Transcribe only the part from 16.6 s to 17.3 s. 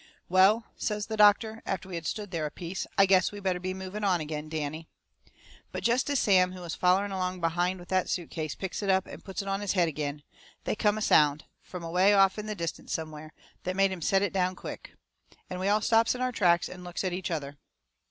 and looks at each